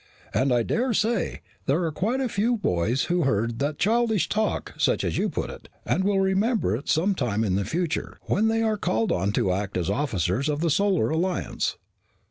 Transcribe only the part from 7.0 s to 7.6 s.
time in